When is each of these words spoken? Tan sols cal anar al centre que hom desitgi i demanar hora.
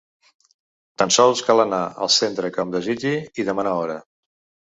Tan 1.01 1.11
sols 1.15 1.43
cal 1.49 1.61
anar 1.65 1.81
al 2.05 2.11
centre 2.15 2.51
que 2.55 2.63
hom 2.63 2.73
desitgi 2.79 3.13
i 3.43 3.49
demanar 3.51 3.77
hora. 3.83 4.01